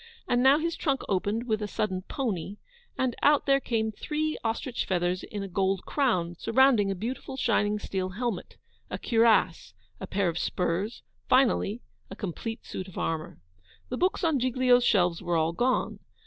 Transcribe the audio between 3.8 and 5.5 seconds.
three ostrich feathers in a